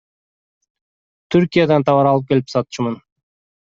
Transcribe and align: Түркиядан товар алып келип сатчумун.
Түркиядан 1.37 1.87
товар 1.93 2.13
алып 2.15 2.29
келип 2.35 2.53
сатчумун. 2.59 3.03